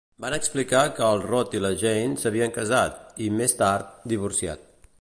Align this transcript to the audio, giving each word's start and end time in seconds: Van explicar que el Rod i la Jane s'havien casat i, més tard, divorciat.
Van 0.23 0.35
explicar 0.35 0.79
que 0.99 1.03
el 1.09 1.19
Rod 1.25 1.53
i 1.59 1.61
la 1.65 1.71
Jane 1.81 2.17
s'havien 2.23 2.55
casat 2.57 3.21
i, 3.27 3.31
més 3.43 3.55
tard, 3.61 3.93
divorciat. 4.15 4.69